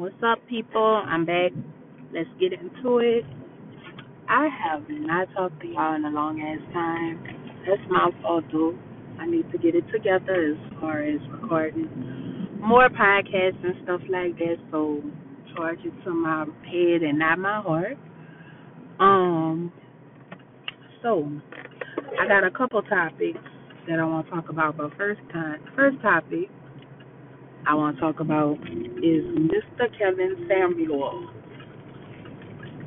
[0.00, 1.02] What's up, people?
[1.06, 1.50] I'm back.
[2.10, 3.22] Let's get into it.
[4.30, 7.22] I have not talked to y'all in a long ass time.
[7.68, 8.78] That's my fault, though.
[9.18, 11.84] I need to get it together as far as recording
[12.58, 14.56] more podcasts and stuff like that.
[14.70, 15.02] So
[15.54, 17.98] charge it to my head and not my heart.
[18.98, 19.70] Um.
[21.02, 21.30] So
[22.18, 23.44] I got a couple topics
[23.86, 26.48] that I want to talk about, but first time, first topic
[27.66, 29.86] I want to talk about is Mr.
[29.98, 31.28] Kevin Samuel.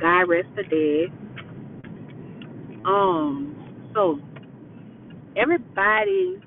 [0.02, 1.10] God rest the dead.
[2.86, 3.56] Um,
[3.94, 4.20] so
[5.38, 6.42] everybody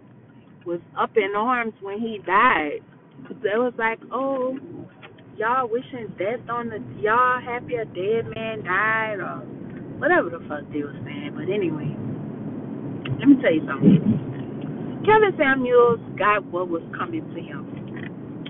[0.67, 2.81] was up in arms when he died.
[3.31, 4.59] It was like, oh,
[5.39, 9.39] y'all wishing death on the y'all happy a dead man died or
[9.99, 11.33] whatever the fuck they was saying.
[11.35, 11.95] But anyway,
[13.19, 15.05] let me tell you something.
[15.07, 17.76] Kevin Samuels got what was coming to him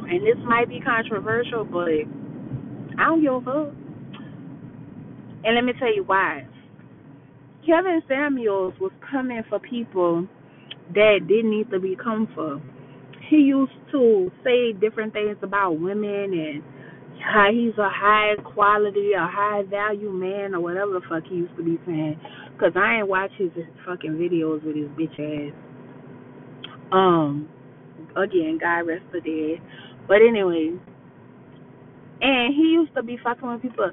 [0.09, 1.89] and this might be controversial, but
[2.99, 3.75] I don't give a fuck.
[5.45, 6.47] And let me tell you why.
[7.67, 10.27] Kevin Samuels was coming for people
[10.95, 12.63] that didn't need to be come for.
[13.29, 16.63] He used to say different things about women and
[17.21, 21.57] how he's a high quality, a high value man, or whatever the fuck he used
[21.57, 22.21] to be saying.
[22.61, 23.51] Cause I ain't watch his
[23.85, 25.55] fucking videos with his bitch ass.
[26.93, 27.49] Um,
[28.17, 29.61] again, God rest the dead.
[30.09, 30.73] But anyway,
[32.21, 33.91] and he used to be fucking with people.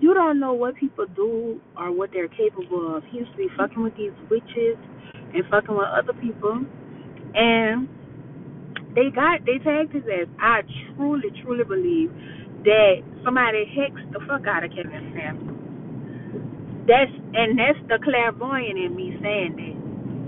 [0.00, 3.04] You don't know what people do or what they're capable of.
[3.10, 4.76] He used to be fucking with these witches
[5.34, 6.64] and fucking with other people.
[7.34, 7.88] And
[8.94, 10.28] they got they tagged his ass.
[10.40, 10.62] I
[10.96, 12.10] truly, truly believe
[12.64, 15.58] that somebody hexed the fuck out of Kevin Samuels.
[16.88, 19.76] That's and that's the clairvoyant in me saying that.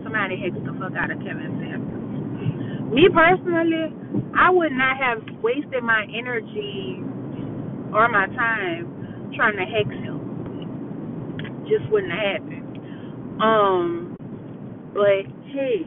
[0.05, 2.93] Somebody hexed the fuck out of Kevin Samuels.
[2.93, 3.93] Me personally,
[4.37, 7.03] I would not have wasted my energy
[7.93, 11.67] or my time trying to hex him.
[11.69, 13.43] Just wouldn't have happened.
[13.43, 14.17] Um,
[14.95, 15.85] but hey,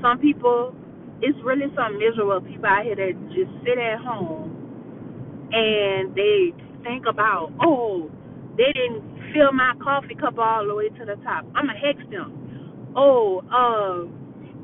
[0.00, 0.74] some people,
[1.20, 6.52] it's really some miserable people out here that just sit at home and they
[6.84, 8.10] think about, oh,
[8.56, 11.44] they didn't fill my coffee cup all the way to the top.
[11.54, 12.92] I'ma hex them.
[12.96, 14.06] Oh, uh,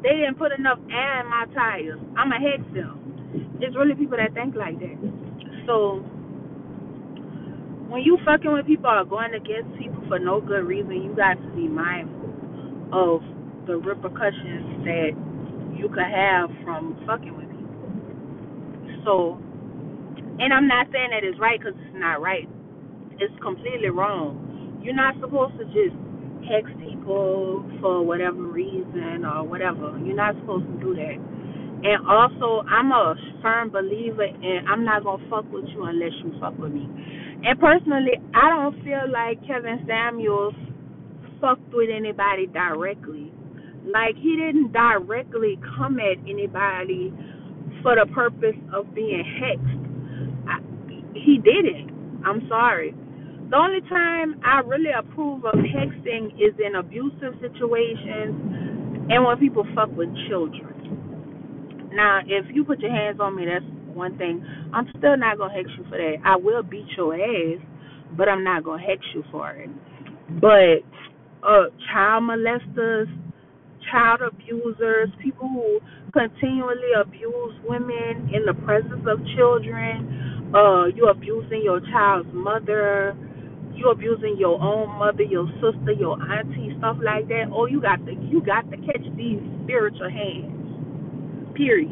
[0.03, 1.99] they didn't put enough air in my tires.
[2.17, 3.02] I'ma hex them
[3.63, 4.99] it's really people that think like that.
[5.67, 6.03] So
[7.89, 11.35] when you fucking with people or going against people for no good reason, you got
[11.35, 12.33] to be mindful
[12.93, 13.23] of
[13.67, 15.13] the repercussions that
[15.77, 17.93] you could have from fucking with people.
[19.05, 19.39] So,
[20.41, 22.49] and I'm not saying that it's right because it's not right.
[23.21, 24.81] It's completely wrong.
[24.83, 25.95] You're not supposed to just
[26.49, 29.95] hex people for whatever reason or whatever.
[30.03, 31.19] You're not supposed to do that.
[31.85, 36.33] And also, I'm a firm believer in I'm not gonna fuck with you unless you
[36.41, 36.89] fuck with me.
[37.45, 40.55] And personally, I don't feel like Kevin Samuels
[41.41, 43.33] fucked with anybody directly.
[43.85, 47.13] Like he didn't directly come at anybody
[47.83, 50.49] for the purpose of being hexed.
[50.49, 50.59] I,
[51.19, 52.23] he didn't.
[52.25, 52.95] I'm sorry.
[53.51, 59.67] The only time I really approve of hexing is in abusive situations and when people
[59.75, 60.72] fuck with children.
[61.95, 63.65] Now, if you put your hands on me, that's
[63.95, 64.45] one thing.
[64.73, 66.17] I'm still not gonna hex you for that.
[66.25, 67.61] I will beat your ass,
[68.17, 69.71] but I'm not gonna hex you for it.
[70.41, 70.81] But
[71.47, 73.07] uh, child molesters,
[73.91, 75.81] child abusers, people who
[76.13, 83.17] continually abuse women in the presence of children, uh, you abusing your child's mother,
[83.75, 87.51] you abusing your own mother, your sister, your auntie, stuff like that.
[87.53, 90.62] Oh, you got to you got to catch these spiritual hands.
[91.55, 91.91] Period.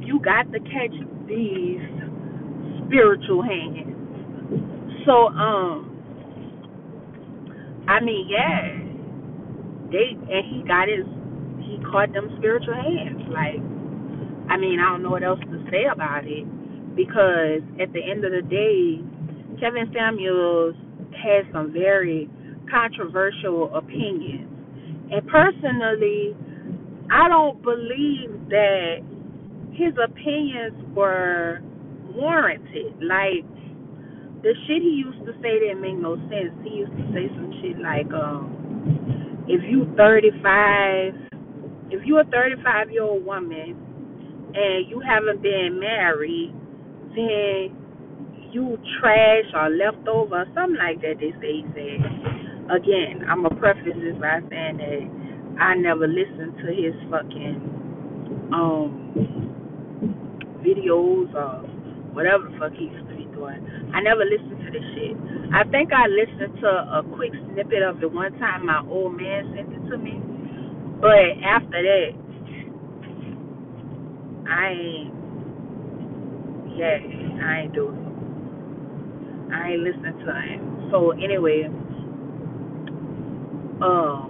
[0.00, 0.94] You got to catch
[1.28, 1.80] these
[2.86, 3.94] spiritual hands.
[5.06, 5.90] So, um,
[7.88, 8.78] I mean, yeah,
[9.90, 11.06] they and he got his,
[11.66, 13.22] he caught them spiritual hands.
[13.30, 13.58] Like,
[14.50, 16.46] I mean, I don't know what else to say about it
[16.94, 18.98] because at the end of the day,
[19.60, 20.74] Kevin Samuels
[21.14, 22.28] has some very
[22.70, 24.46] controversial opinions,
[25.10, 26.34] and personally,
[27.10, 29.02] I don't believe that
[29.72, 31.60] his opinions were
[32.14, 32.94] warranted.
[33.02, 33.44] Like
[34.42, 36.54] the shit he used to say didn't make no sense.
[36.62, 41.14] He used to say some shit like, um, if you 35,
[41.90, 43.74] if you're a 35 year old woman
[44.54, 46.54] and you haven't been married,
[47.14, 47.76] then
[48.52, 51.18] you trash or leftover, something like that.
[51.18, 52.00] They say he said.
[52.70, 55.19] Again, I'm gonna preface this by saying that
[55.60, 57.60] I never listened to his fucking
[58.52, 59.28] um
[60.64, 61.62] videos or
[62.14, 63.60] whatever the fuck he used to be doing.
[63.94, 65.16] I never listened to this shit.
[65.54, 68.66] I think I listened to a quick snippet of it one time.
[68.66, 70.20] My old man sent it to me,
[71.00, 72.10] but after that,
[74.48, 75.14] I ain't.
[76.76, 76.98] Yeah,
[77.44, 77.98] I ain't do it.
[79.52, 80.88] I ain't listening to him.
[80.90, 81.68] So anyway,
[83.82, 84.29] um,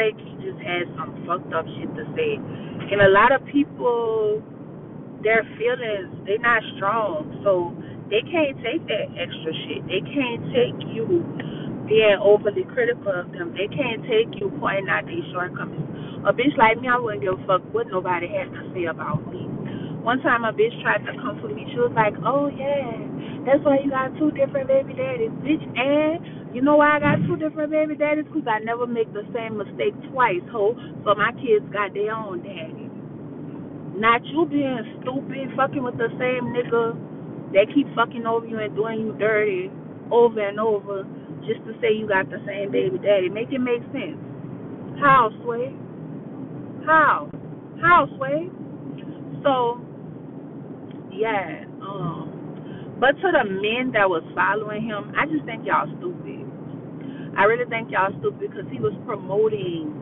[0.00, 4.40] think he just had some fucked up shit to say, and a lot of people
[5.24, 7.28] their feelings they're not strong.
[7.44, 7.76] So
[8.08, 9.84] they can't take that extra shit.
[9.88, 11.04] They can't take you
[11.88, 13.52] being overly critical of them.
[13.52, 15.84] They can't take you pointing out these shortcomings.
[16.24, 19.26] A bitch like me i wouldn't give a fuck what nobody has to say about
[19.32, 19.49] me
[20.02, 22.96] one time a bitch tried to comfort me she was like oh yeah
[23.44, 27.22] that's why you got two different baby daddies bitch and you know why I got
[27.26, 28.24] two different baby daddies?
[28.26, 30.74] Because I never make the same mistake twice, ho.
[31.06, 32.90] So my kids got their own daddy.
[33.94, 36.98] Not you being stupid, fucking with the same nigga
[37.54, 39.70] that keep fucking over you and doing you dirty
[40.10, 41.06] over and over
[41.46, 43.28] just to say you got the same baby daddy.
[43.28, 44.18] Make it make sense.
[44.98, 45.70] How, Sway?
[46.84, 47.30] How?
[47.80, 48.50] How, Sway?
[49.42, 49.78] So,
[51.20, 51.64] yeah.
[51.84, 56.44] Um, but to the men that was following him, I just think y'all stupid.
[57.36, 59.92] I really think y'all stupid because he was promoting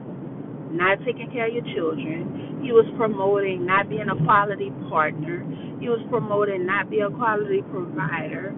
[0.73, 2.61] not taking care of your children.
[2.63, 5.47] He was promoting not being a quality partner.
[5.81, 8.53] He was promoting not being a quality provider.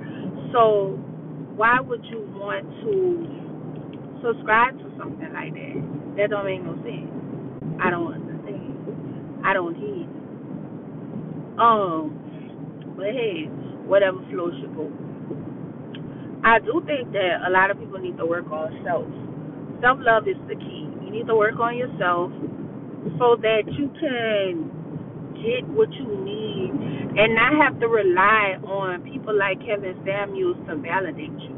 [0.53, 0.97] So
[1.55, 5.77] why would you want to subscribe to something like that?
[6.17, 7.13] That don't make no sense.
[7.81, 9.45] I don't understand.
[9.45, 10.09] I don't hear.
[11.61, 12.20] Um,
[13.01, 13.49] but hey,
[13.89, 14.93] whatever floats your boat.
[16.45, 19.09] I do think that a lot of people need to work on self.
[19.81, 22.31] Self love is the key you need to work on yourself
[23.19, 24.69] so that you can
[25.41, 26.71] get what you need
[27.17, 31.57] and not have to rely on people like Kevin Samuels to validate you.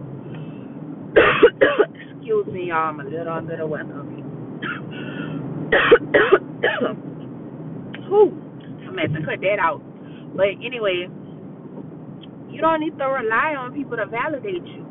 [2.17, 2.89] Excuse me, y'all.
[2.91, 3.93] I'm a little under the weather.
[8.09, 8.33] Whew.
[8.89, 9.83] I'm going to cut that out.
[10.37, 11.09] But anyway,
[12.53, 14.85] you don't need to rely on people to validate you.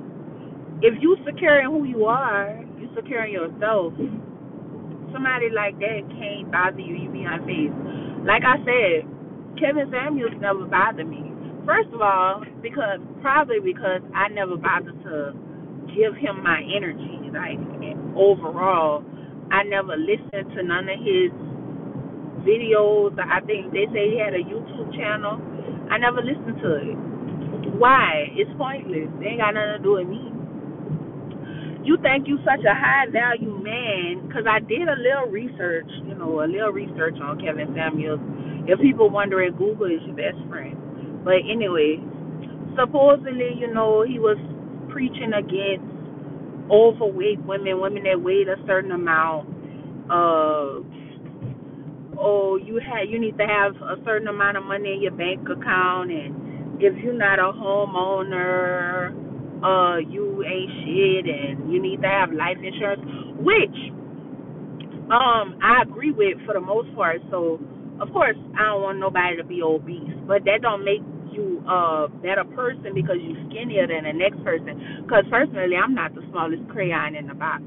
[0.81, 3.93] If you secure in who you are, you secure in yourself
[5.13, 7.75] somebody like that can't bother you, you be on face.
[8.25, 9.05] Like I said,
[9.59, 11.31] Kevin Samuels never bothered me.
[11.67, 15.35] First of all, because probably because I never bothered to
[15.93, 17.29] give him my energy.
[17.29, 17.61] Like
[18.17, 19.03] overall,
[19.51, 21.29] I never listened to none of his
[22.41, 23.13] videos.
[23.19, 25.37] I think they say he had a YouTube channel.
[25.91, 27.10] I never listened to it.
[27.81, 28.29] Why?
[28.37, 29.09] It's pointless.
[29.17, 30.21] They ain't got nothing to do with me
[31.83, 36.13] you think you such a high value man because i did a little research you
[36.15, 38.19] know a little research on kevin samuels
[38.67, 40.77] if people wondering google is your best friend
[41.25, 41.97] but anyway
[42.77, 44.37] supposedly you know he was
[44.93, 45.85] preaching against
[46.69, 49.49] overweight women women that weighed a certain amount
[50.11, 50.77] uh
[52.19, 55.41] oh you had you need to have a certain amount of money in your bank
[55.49, 56.37] account and
[56.81, 59.13] if you're not a homeowner
[59.61, 63.01] uh you ain't shit and you need to have life insurance,
[63.39, 63.77] which
[65.13, 67.21] um I agree with for the most part.
[67.29, 67.61] So
[68.01, 71.01] of course I don't want nobody to be obese, but that don't make
[71.31, 75.05] you a better person because you're skinnier than the next person.
[75.05, 77.63] Because personally, I'm not the smallest crayon in the box.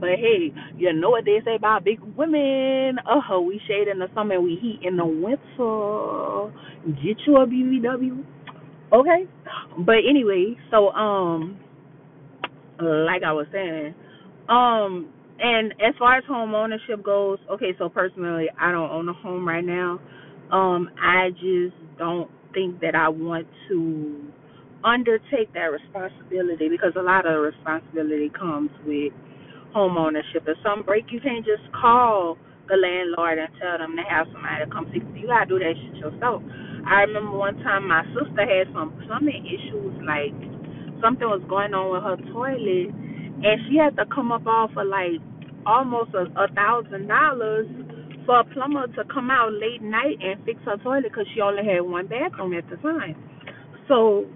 [0.00, 2.98] But hey, you know what they say about big women?
[3.06, 6.52] Uh huh, we shade in the summer we heat in the winter.
[7.02, 8.24] Get you a BBW.
[8.92, 9.24] Okay.
[9.78, 11.58] But anyway, so um
[12.80, 13.94] like I was saying,
[14.48, 19.12] um and as far as home ownership goes, okay, so personally I don't own a
[19.14, 20.00] home right now.
[20.52, 24.30] Um I just don't think that I want to
[24.84, 29.12] undertake that responsibility because a lot of responsibility comes with
[29.74, 30.44] home ownership.
[30.46, 32.38] If something break, you can't just call
[32.68, 35.20] the landlord and tell them to have somebody to come fix it.
[35.20, 36.42] You gotta do that shit yourself.
[36.88, 40.34] I remember one time my sister had some plumbing issues, like
[41.02, 42.90] something was going on with her toilet,
[43.44, 45.20] and she had to come up off of like
[45.66, 47.66] almost a, a thousand dollars
[48.26, 51.64] for a plumber to come out late night and fix her toilet because she only
[51.66, 53.16] had one bathroom at the time.
[53.88, 54.26] So,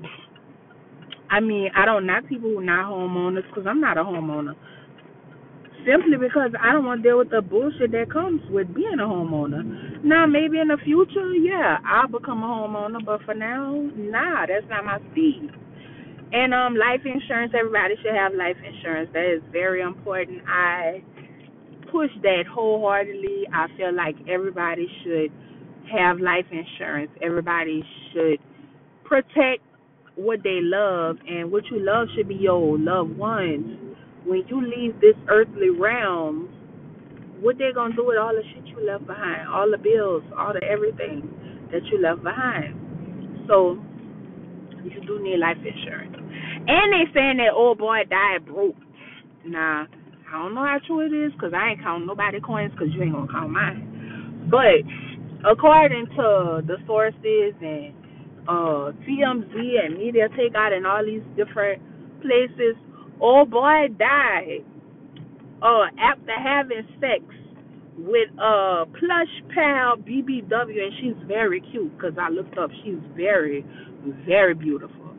[1.31, 4.55] I mean, I don't knock people who not homeowners because I'm not a homeowner
[5.87, 9.05] simply because I don't want to deal with the bullshit that comes with being a
[9.05, 9.90] homeowner.
[10.03, 14.67] Now, maybe in the future, yeah, I'll become a homeowner, but for now, nah, that's
[14.71, 15.51] not my speed.
[16.33, 19.11] And um, life insurance, everybody should have life insurance.
[19.13, 20.43] That is very important.
[20.49, 21.03] I
[21.93, 23.49] push that wholeheartedly.
[23.53, 25.33] I feel like everybody should
[25.93, 27.11] have life insurance.
[27.23, 28.39] Everybody should
[29.05, 29.63] protect
[30.17, 33.97] what they love, and what you love should be your loved ones.
[34.25, 36.49] When you leave this earthly realm,
[37.41, 40.53] what they gonna do with all the shit you left behind, all the bills, all
[40.53, 41.25] the everything
[41.73, 42.77] that you left behind.
[43.49, 43.79] So
[44.85, 46.17] you do need life insurance.
[46.17, 48.77] And they saying that old boy died broke.
[49.45, 49.87] Nah,
[50.31, 53.03] I don't know how true it is because I ain't counting nobody coins because you
[53.03, 54.49] ain't gonna count mine.
[54.51, 54.85] But
[55.49, 57.95] according to the sources and
[58.49, 61.83] uh TMZ and Media Takeout and all these different
[62.21, 62.77] places,
[63.21, 64.65] old boy died
[65.63, 67.23] uh after having sex
[67.99, 73.65] with uh plush pal BBW and she's very cute because I looked up she's very
[74.27, 75.15] very beautiful.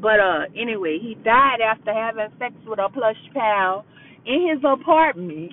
[0.00, 3.84] But uh anyway, he died after having sex with a plush pal
[4.26, 5.52] in his apartment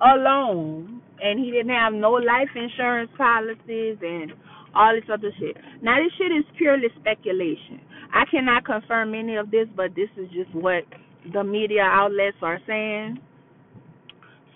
[0.00, 4.32] alone and he didn't have no life insurance policies and
[4.74, 5.56] all this other shit.
[5.82, 7.80] Now this shit is purely speculation.
[8.12, 10.84] I cannot confirm any of this, but this is just what
[11.32, 13.18] the media outlets are saying.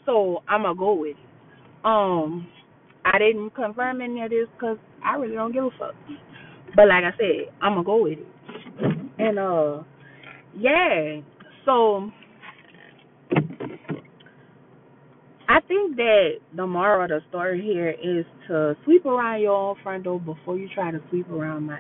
[0.06, 1.84] So I'm gonna go with it.
[1.84, 2.48] Um,
[3.04, 5.94] I didn't confirm any of this because I really don't give a fuck.
[6.76, 8.26] But like I said, I'm gonna go with it.
[9.18, 9.82] And uh,
[10.58, 11.20] yeah.
[11.64, 12.10] So
[15.48, 19.76] I think that the moral of the story here is to sweep around your own
[19.82, 21.78] front door before you try to sweep around mine.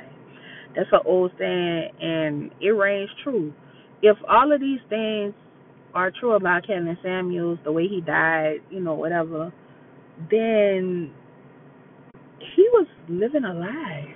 [0.76, 3.52] That's an old saying, and it rings true.
[4.02, 5.34] If all of these things
[5.94, 9.52] are true about Kevin Samuels, the way he died, you know, whatever,
[10.30, 11.10] then
[12.54, 14.06] he was living a lie.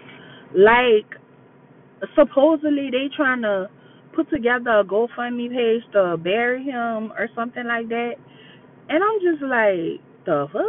[0.54, 1.06] Like
[2.14, 3.68] supposedly they trying to
[4.14, 8.12] put together a GoFundMe page to bury him or something like that.
[8.88, 10.62] And I'm just like, the fuck?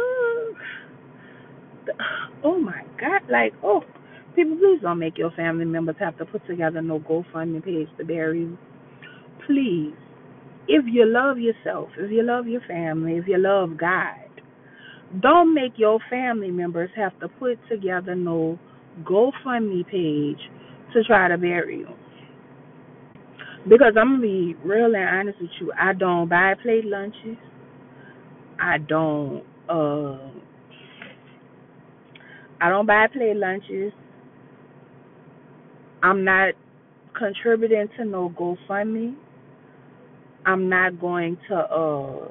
[2.44, 3.82] Oh my god, like, oh,
[4.36, 8.04] people, please don't make your family members have to put together no GoFundMe page to
[8.04, 8.58] bury you.
[9.46, 9.94] Please,
[10.68, 14.28] if you love yourself, if you love your family, if you love God,
[15.20, 18.58] don't make your family members have to put together no
[19.02, 20.38] GoFundMe page
[20.92, 21.88] to try to bury you.
[23.64, 27.36] Because I'm gonna be real and honest with you, I don't buy plate lunches.
[28.60, 30.18] I don't uh
[32.60, 33.92] I don't buy plate lunches.
[36.02, 36.54] I'm not
[37.18, 39.14] contributing to no GoFundMe.
[40.46, 42.28] I'm not going to uh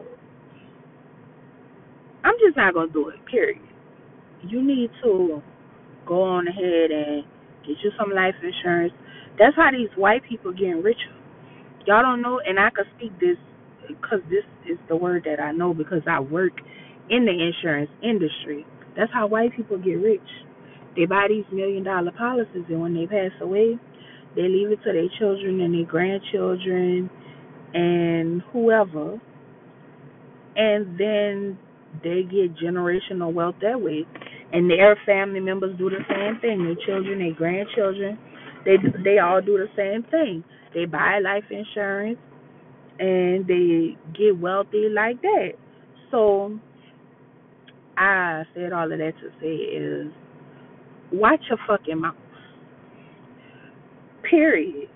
[2.24, 3.62] I'm just not gonna do it, period.
[4.44, 5.42] You need to
[6.08, 7.24] go on ahead and
[7.68, 8.94] get you some life insurance.
[9.40, 11.14] That's how these white people getting richer.
[11.88, 13.38] Y'all don't know, and I can speak this
[13.88, 16.54] because this is the word that I know because I work
[17.10, 18.66] in the insurance industry.
[18.98, 20.22] That's how white people get rich.
[20.96, 23.78] They buy these million dollar policies, and when they pass away,
[24.36, 27.10] they leave it to their children and their grandchildren
[27.74, 29.20] and whoever,
[30.56, 31.58] and then
[32.04, 34.06] they get generational wealth that way
[34.54, 36.64] and their family members do the same thing.
[36.64, 38.18] Their children, their grandchildren,
[38.66, 40.44] they they all do the same thing.
[40.74, 42.20] They buy life insurance
[43.00, 45.52] and they get wealthy like that.
[46.12, 46.60] So
[47.98, 50.12] I said all of that to say is
[51.12, 52.16] watch your fucking mouth.
[54.30, 54.90] Period.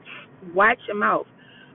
[0.54, 1.28] Watch your mouth.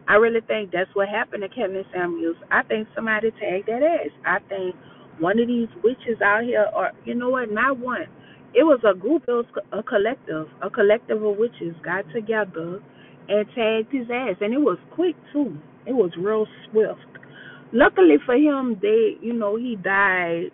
[0.09, 2.37] I really think that's what happened to Kevin Samuels.
[2.51, 4.11] I think somebody tagged that ass.
[4.25, 4.77] I think
[5.19, 8.07] one of these witches out here, or you know what, not one.
[8.55, 12.81] It was a group, it was a collective, a collective of witches got together
[13.29, 15.59] and tagged his ass, and it was quick too.
[15.87, 17.01] It was real swift.
[17.73, 20.51] Luckily for him, they, you know, he died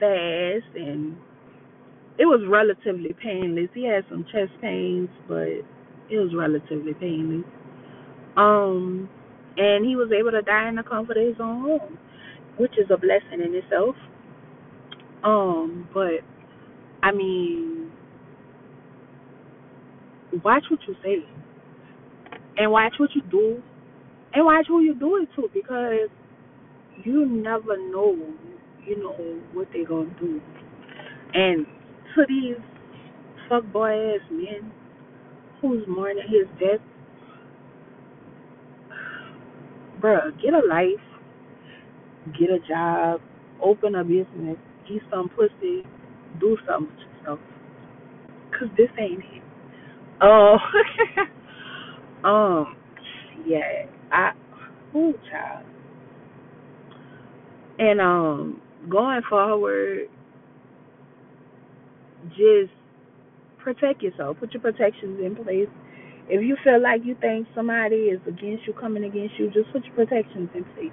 [0.00, 1.16] fast, and
[2.18, 3.68] it was relatively painless.
[3.74, 5.48] He had some chest pains, but
[6.10, 7.44] it was relatively painless.
[8.36, 9.08] Um,
[9.56, 11.98] and he was able to die in the comfort of his own home
[12.58, 13.96] which is a blessing in itself.
[15.24, 16.20] Um, but
[17.02, 17.90] I mean,
[20.44, 21.24] watch what you say,
[22.56, 23.62] and watch what you do,
[24.34, 26.10] and watch who you do it to, because
[27.04, 28.16] you never know,
[28.84, 30.40] you know what they're gonna do.
[31.34, 31.66] And
[32.14, 32.56] to these
[33.50, 34.72] fuckboy ass men
[35.60, 36.80] who's mourning his death,
[40.00, 41.08] bruh, get a life
[42.38, 43.20] get a job,
[43.62, 44.56] open a business,
[44.90, 45.84] eat some pussy,
[46.40, 47.40] do something with yourself.
[48.58, 49.42] Cause this ain't it.
[50.22, 50.56] Oh,
[52.24, 52.76] um,
[53.46, 54.32] yeah, I,
[54.96, 55.66] ooh, child.
[57.78, 60.08] And um, going forward,
[62.30, 62.72] just
[63.58, 64.38] protect yourself.
[64.40, 65.68] Put your protections in place.
[66.28, 69.84] If you feel like you think somebody is against you, coming against you, just put
[69.84, 70.92] your protections in place.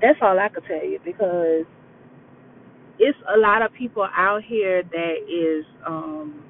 [0.00, 1.66] That's all I could tell you because
[2.98, 6.44] it's a lot of people out here that is um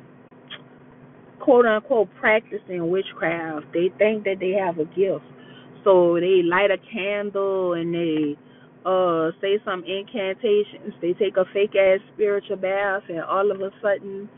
[1.40, 3.66] quote unquote practicing witchcraft.
[3.72, 5.24] They think that they have a gift.
[5.84, 8.36] So they light a candle and they
[8.84, 10.94] uh say some incantations.
[11.02, 14.28] They take a fake ass spiritual bath and all of a sudden,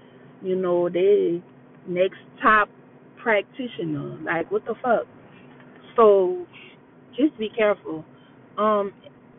[0.42, 1.42] you know, they
[1.86, 2.68] next top
[3.22, 4.18] practitioner.
[4.24, 5.06] Like what the fuck?
[5.96, 6.46] So
[7.16, 8.04] just be careful.
[8.58, 8.92] Um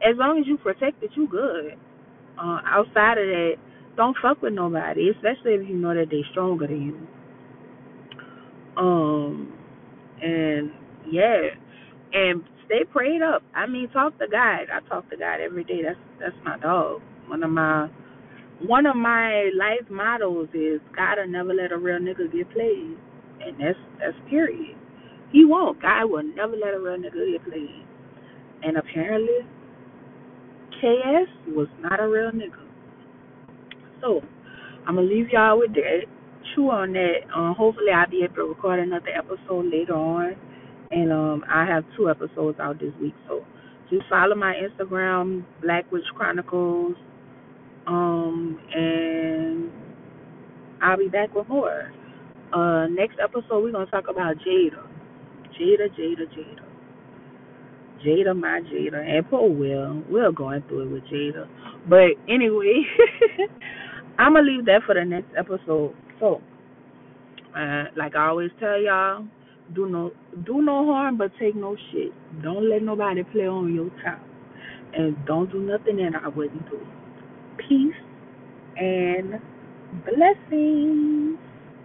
[0.04, 1.76] as long as you protect it, you good.
[2.40, 3.56] Uh outside of that,
[3.98, 7.08] don't fuck with nobody, especially if you know that they stronger than you.
[8.78, 9.54] Um,
[10.22, 10.72] and
[11.12, 11.50] yeah,
[12.14, 13.44] and stay prayed up.
[13.56, 14.68] I mean, talk to God.
[14.74, 15.82] I talk to God every day.
[15.84, 17.02] That's that's my dog.
[17.28, 17.90] One of my
[18.66, 22.98] one of my life mottos is God will never let a real nigga get played,
[23.42, 24.78] and that's that's period.
[25.32, 25.82] He won't.
[25.82, 27.86] God will never let a real nigga get played.
[28.64, 29.40] And apparently,
[30.80, 32.64] KS was not a real nigga.
[34.02, 34.22] So
[34.88, 36.02] I'm gonna leave y'all with that.
[36.54, 37.24] Chew on that.
[37.36, 40.36] Um, hopefully I'll be able to record another episode later on.
[40.92, 43.16] And um I have two episodes out this week.
[43.28, 43.46] So
[43.90, 46.96] just follow my Instagram, Black Witch Chronicles.
[47.88, 49.72] Um and
[50.82, 51.92] I'll be back with more.
[52.54, 54.86] Uh next episode we're gonna talk about Jada.
[55.60, 56.66] Jada, Jada, Jada.
[58.06, 60.04] Jada, my Jada, and poor Will.
[60.10, 61.48] We're going through it with Jada.
[61.90, 62.84] But anyway,
[64.20, 65.96] I'm gonna leave that for the next episode.
[66.20, 66.42] So,
[67.58, 69.26] uh, like I always tell y'all,
[69.74, 70.12] do no
[70.46, 72.12] do no harm, but take no shit.
[72.44, 74.20] Don't let nobody play on your top,
[74.94, 76.80] and don't do nothing that I wouldn't do.
[77.58, 77.96] Peace
[78.78, 79.40] and
[80.06, 81.40] blessings.